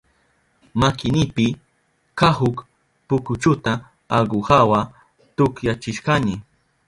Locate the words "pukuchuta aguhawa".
3.07-4.79